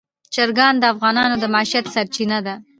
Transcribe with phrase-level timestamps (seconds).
[0.33, 2.55] چرګان د افغانانو د معیشت سرچینه ده.